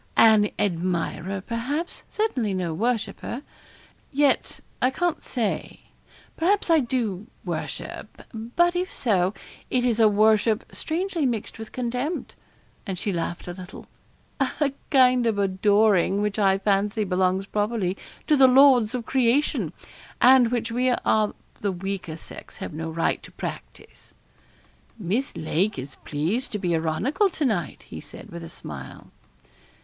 [0.17, 3.43] 'An admirer, perhaps certainly no worshipper.
[4.11, 5.81] Yet, I can't say.
[6.35, 9.35] Perhaps I do worship; but if so,
[9.69, 12.33] it is a worship strangely mixed with contempt.'
[12.87, 13.85] And she laughed a little.
[14.39, 17.95] 'A kind of adoring which I fancy belongs properly
[18.25, 19.71] to the lords of creation,
[20.19, 24.15] and which we of the weaker sex have no right to practise.'
[24.97, 29.11] 'Miss Lake is pleased to be ironical to night,' he said, with a smile.